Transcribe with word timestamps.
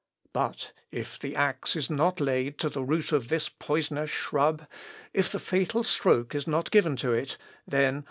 But 0.33 0.71
if 0.89 1.19
the 1.19 1.35
axe 1.35 1.75
is 1.75 1.87
not 1.87 2.19
laid 2.19 2.57
to 2.57 2.69
the 2.69 2.81
root 2.81 3.11
of 3.11 3.29
this 3.29 3.49
poisonous 3.49 4.09
shrub, 4.09 4.65
if 5.13 5.31
the 5.31 5.37
fatal 5.37 5.83
stroke 5.83 6.33
is 6.33 6.47
not 6.47 6.71
given 6.71 6.95
to 6.95 7.11
it, 7.11 7.37
then.... 7.67 7.99